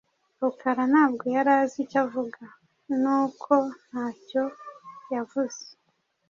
[0.41, 2.43] Rukara ntabwo yari azi icyo avuga,
[3.01, 3.53] nuko
[3.87, 4.43] ntacyo
[5.13, 5.61] yavuze.